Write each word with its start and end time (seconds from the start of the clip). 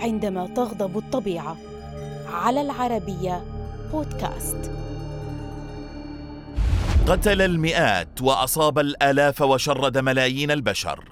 عندما 0.00 0.46
تغضب 0.46 0.98
الطبيعة. 0.98 1.56
على 2.32 2.60
العربية 2.60 3.44
بودكاست. 3.92 4.70
قتل 7.06 7.42
المئات 7.42 8.22
وأصاب 8.22 8.78
الآلاف 8.78 9.42
وشرد 9.42 9.98
ملايين 9.98 10.50
البشر. 10.50 11.04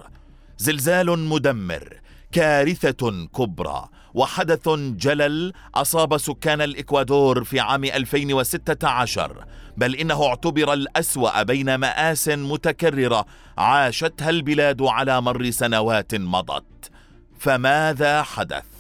زلزال 0.58 1.18
مدمر 1.18 2.00
كارثة 2.32 3.26
كبرى 3.26 3.88
وحدث 4.14 4.68
جلل 4.68 5.52
أصاب 5.74 6.16
سكان 6.16 6.60
الإكوادور 6.60 7.44
في 7.44 7.60
عام 7.60 7.84
2016 7.84 9.44
بل 9.76 9.94
إنه 9.94 10.26
اعتبر 10.26 10.72
الأسوأ 10.72 11.42
بين 11.42 11.74
مآس 11.74 12.28
متكررة 12.28 13.26
عاشتها 13.58 14.30
البلاد 14.30 14.82
على 14.82 15.20
مر 15.20 15.50
سنوات 15.50 16.14
مضت. 16.14 16.90
فماذا 17.38 18.22
حدث؟ 18.22 18.77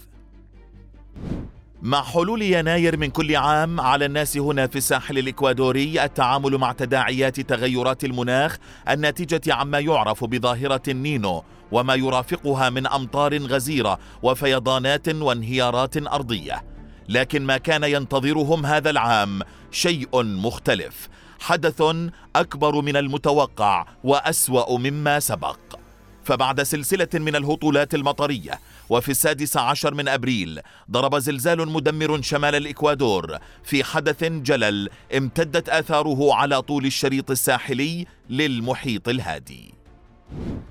مع 1.82 2.02
حلول 2.02 2.42
يناير 2.42 2.96
من 2.96 3.10
كل 3.10 3.36
عام 3.36 3.80
على 3.80 4.04
الناس 4.04 4.36
هنا 4.36 4.66
في 4.66 4.76
الساحل 4.76 5.18
الإكوادوري 5.18 6.04
التعامل 6.04 6.58
مع 6.58 6.72
تداعيات 6.72 7.40
تغيرات 7.40 8.04
المناخ 8.04 8.56
الناتجه 8.88 9.54
عما 9.54 9.78
يعرف 9.78 10.24
بظاهرة 10.24 10.82
النينو 10.88 11.44
وما 11.72 11.94
يرافقها 11.94 12.70
من 12.70 12.86
أمطار 12.86 13.38
غزيرة 13.38 13.98
وفيضانات 14.22 15.08
وانهيارات 15.08 15.96
أرضية. 15.96 16.64
لكن 17.08 17.42
ما 17.42 17.56
كان 17.56 17.84
ينتظرهم 17.84 18.66
هذا 18.66 18.90
العام 18.90 19.40
شيء 19.70 20.22
مختلف. 20.22 21.08
حدث 21.40 21.82
أكبر 22.36 22.80
من 22.80 22.96
المتوقع 22.96 23.86
وأسوأ 24.04 24.78
مما 24.78 25.20
سبق. 25.20 25.58
فبعد 26.28 26.62
سلسلة 26.62 27.08
من 27.14 27.36
الهطولات 27.36 27.94
المطرية 27.94 28.60
وفي 28.88 29.08
السادس 29.08 29.56
عشر 29.56 29.94
من 29.94 30.08
أبريل 30.08 30.60
ضرب 30.90 31.18
زلزال 31.18 31.68
مدمر 31.68 32.22
شمال 32.22 32.54
الإكوادور 32.54 33.38
في 33.64 33.84
حدث 33.84 34.24
جلل 34.24 34.88
امتدت 35.16 35.68
آثاره 35.68 36.34
على 36.34 36.62
طول 36.62 36.86
الشريط 36.86 37.30
الساحلي 37.30 38.06
للمحيط 38.30 39.08
الهادي. 39.08 39.74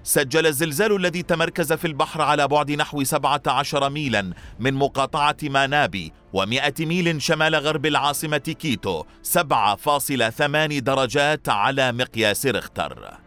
سجل 0.04 0.48
الزلزال 0.48 0.96
الذي 0.96 1.22
تمركز 1.22 1.74
في 1.74 1.88
البحر 1.88 2.22
على 2.22 2.48
بعد 2.48 2.72
نحو 2.72 3.04
17 3.04 3.90
ميلا 3.90 4.34
من 4.60 4.74
مقاطعة 4.74 5.38
مانابي 5.44 6.12
و100 6.36 6.82
ميل 6.82 7.22
شمال 7.22 7.56
غرب 7.56 7.86
العاصمة 7.86 8.38
كيتو 8.38 9.04
7.8 9.24 10.80
درجات 10.80 11.50
على 11.50 11.92
مقياس 11.92 12.46
ريختر. 12.46 13.27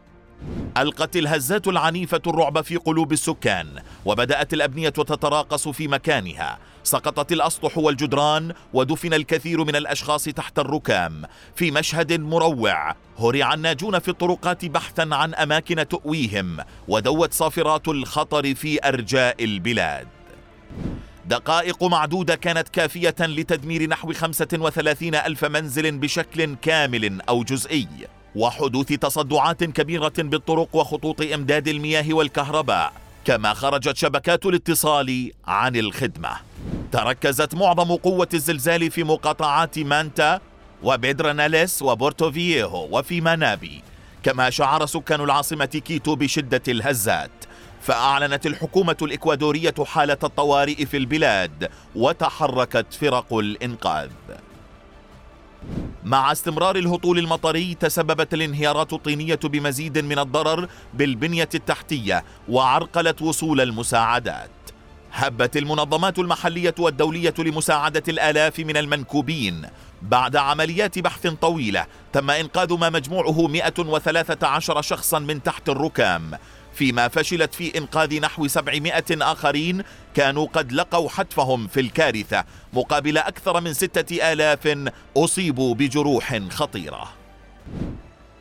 ألقت 0.76 1.16
الهزات 1.16 1.68
العنيفة 1.68 2.20
الرعب 2.26 2.60
في 2.60 2.76
قلوب 2.76 3.12
السكان 3.12 3.66
وبدأت 4.04 4.52
الأبنية 4.52 4.88
تتراقص 4.88 5.68
في 5.68 5.88
مكانها. 5.88 6.58
سقطت 6.82 7.32
الأسطح 7.32 7.78
والجدران 7.78 8.52
ودفن 8.72 9.14
الكثير 9.14 9.64
من 9.64 9.76
الأشخاص 9.76 10.24
تحت 10.24 10.58
الركام. 10.58 11.22
في 11.56 11.70
مشهد 11.70 12.20
مروع 12.20 12.96
هرع 13.18 13.54
الناجون 13.54 13.98
في 13.98 14.08
الطرقات 14.08 14.64
بحثا 14.64 15.08
عن 15.12 15.34
أماكن 15.34 15.88
تؤويهم 15.88 16.56
ودوت 16.88 17.32
صافرات 17.32 17.88
الخطر 17.88 18.54
في 18.54 18.88
أرجاء 18.88 19.44
البلاد. 19.44 20.08
دقائق 21.26 21.84
معدودة 21.84 22.34
كانت 22.34 22.68
كافية 22.68 23.14
لتدمير 23.20 23.88
نحو 23.88 24.12
35 24.12 25.14
ألف 25.14 25.44
منزل 25.44 25.98
بشكل 25.98 26.54
كامل 26.54 27.20
أو 27.28 27.44
جزئي. 27.44 27.88
وحدوث 28.36 28.86
تصدعات 28.86 29.64
كبيرة 29.64 30.12
بالطرق 30.18 30.76
وخطوط 30.76 31.20
إمداد 31.20 31.68
المياه 31.68 32.04
والكهرباء 32.14 32.92
كما 33.24 33.54
خرجت 33.54 33.96
شبكات 33.96 34.46
الاتصال 34.46 35.32
عن 35.46 35.76
الخدمة. 35.76 36.30
تركزت 36.92 37.54
معظم 37.54 37.96
قوة 37.96 38.28
الزلزال 38.34 38.90
في 38.90 39.04
مقاطعات 39.04 39.78
مانتا 39.78 40.40
وبيدراناليس 40.82 41.82
وبورتوفييهو 41.82 42.98
وفي 42.98 43.20
مانابي 43.20 43.82
كما 44.22 44.50
شعر 44.50 44.86
سكان 44.86 45.20
العاصمة 45.20 45.64
كيتو 45.64 46.16
بشدة 46.16 46.62
الهزات. 46.68 47.30
فأعلنت 47.82 48.46
الحكومة 48.46 48.96
الإكوادورية 49.02 49.74
حالة 49.84 50.18
الطوارئ 50.24 50.86
في 50.86 50.96
البلاد 50.96 51.70
وتحركت 51.94 52.94
فرق 52.94 53.34
الإنقاذ. 53.34 54.10
مع 56.04 56.32
استمرار 56.32 56.76
الهطول 56.76 57.18
المطري 57.18 57.74
تسببت 57.74 58.34
الانهيارات 58.34 58.92
الطينية 58.92 59.38
بمزيد 59.44 59.98
من 59.98 60.18
الضرر 60.18 60.68
بالبنية 60.94 61.48
التحتية 61.54 62.24
وعرقلت 62.48 63.22
وصول 63.22 63.60
المساعدات. 63.60 64.50
هبت 65.12 65.56
المنظمات 65.56 66.18
المحلية 66.18 66.74
والدولية 66.78 67.34
لمساعدة 67.38 68.02
الآلاف 68.08 68.58
من 68.58 68.76
المنكوبين 68.76 69.66
بعد 70.02 70.36
عمليات 70.36 70.98
بحث 70.98 71.26
طويلة 71.26 71.86
تم 72.12 72.30
إنقاذ 72.30 72.78
ما 72.78 72.90
مجموعه 72.90 73.46
113 73.46 74.82
شخصا 74.82 75.18
من 75.18 75.42
تحت 75.42 75.68
الركام. 75.68 76.30
فيما 76.80 77.08
فشلت 77.08 77.54
في 77.54 77.78
إنقاذ 77.78 78.20
نحو 78.20 78.46
700 78.46 79.02
آخرين 79.10 79.82
كانوا 80.14 80.46
قد 80.46 80.72
لقوا 80.72 81.08
حتفهم 81.08 81.66
في 81.66 81.80
الكارثة 81.80 82.44
مقابل 82.72 83.18
أكثر 83.18 83.60
من 83.60 83.74
ستة 83.74 84.32
آلاف 84.32 84.88
أصيبوا 85.16 85.74
بجروح 85.74 86.38
خطيرة. 86.50 87.12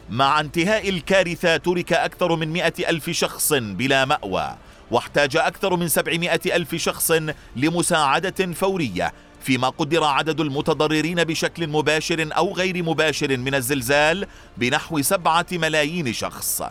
مع 0.10 0.40
انتهاء 0.40 0.90
الكارثة 0.90 1.58
ترك 1.58 1.94
أكثر 1.94 2.36
من 2.36 2.48
مئة 2.48 2.90
ألف 2.90 3.10
شخص 3.10 3.54
بلا 3.54 4.06
مأوى 4.06 4.56
واحتاج 4.92 5.38
أكثر 5.38 5.76
من 5.76 5.88
سبعمائة 5.88 6.56
ألف 6.56 6.76
شخص 6.76 7.12
لمساعدة 7.56 8.54
فورية 8.54 9.14
فيما 9.42 9.70
قدر 9.70 10.04
عدد 10.04 10.40
المتضررين 10.40 11.24
بشكل 11.24 11.68
مباشر 11.68 12.30
أو 12.38 12.54
غير 12.54 12.84
مباشر 12.84 13.38
من 13.38 13.56
الزلزال 13.56 14.28
بنحو 14.58 15.02
سبعة 15.02 15.48
ملايين 15.52 16.14
شخص. 16.14 16.64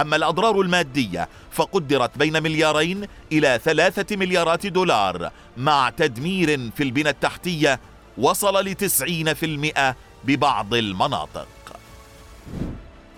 أما 0.00 0.16
الأضرار 0.16 0.60
المادية 0.60 1.28
فقدرت 1.52 2.18
بين 2.18 2.42
مليارين 2.42 3.06
إلى 3.32 3.60
ثلاثة 3.64 4.16
مليارات 4.16 4.66
دولار 4.66 5.30
مع 5.56 5.90
تدمير 5.90 6.70
في 6.76 6.82
البنى 6.82 7.10
التحتية 7.10 7.80
وصل 8.18 8.64
لتسعين 8.64 9.34
في 9.34 9.46
المئة 9.46 9.96
ببعض 10.24 10.74
المناطق. 10.74 11.48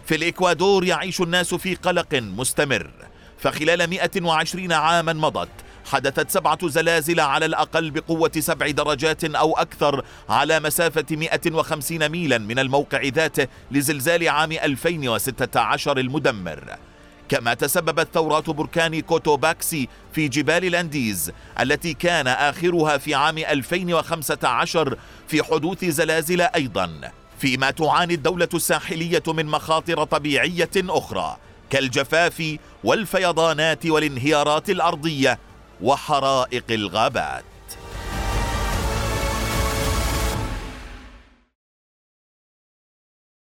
في 0.06 0.14
الإكوادور 0.16 0.84
يعيش 0.84 1.20
الناس 1.20 1.54
في 1.54 1.74
قلق 1.74 2.14
مستمر 2.14 2.90
فخلال 3.38 3.86
120 3.90 4.72
عاما 4.72 5.12
مضت 5.12 5.48
حدثت 5.90 6.30
سبعة 6.30 6.68
زلازل 6.68 7.20
على 7.20 7.46
الأقل 7.46 7.90
بقوة 7.90 8.30
سبع 8.38 8.70
درجات 8.70 9.24
أو 9.24 9.56
أكثر 9.56 10.04
على 10.28 10.60
مسافة 10.60 11.04
150 11.10 12.08
ميلا 12.08 12.38
من 12.38 12.58
الموقع 12.58 13.02
ذاته 13.04 13.46
لزلزال 13.70 14.28
عام 14.28 14.52
2016 14.52 15.98
المدمر. 15.98 16.76
كما 17.28 17.54
تسببت 17.54 18.08
ثورات 18.14 18.50
بركان 18.50 19.00
كوتوباكسي 19.00 19.88
في 20.12 20.28
جبال 20.28 20.64
الأنديز 20.64 21.32
التي 21.60 21.94
كان 21.94 22.26
آخرها 22.26 22.98
في 22.98 23.14
عام 23.14 23.38
2015 23.38 24.96
في 25.28 25.42
حدوث 25.42 25.84
زلازل 25.84 26.40
أيضا 26.40 27.00
فيما 27.38 27.70
تعاني 27.70 28.14
الدولة 28.14 28.48
الساحلية 28.54 29.22
من 29.26 29.46
مخاطر 29.46 30.04
طبيعية 30.04 30.70
أخرى 30.76 31.36
كالجفاف 31.70 32.56
والفيضانات 32.84 33.86
والانهيارات 33.86 34.70
الأرضية 34.70 35.38
وحرائق 35.82 36.64
الغابات. 36.70 37.44